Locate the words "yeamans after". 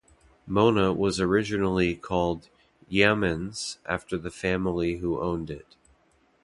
2.89-4.17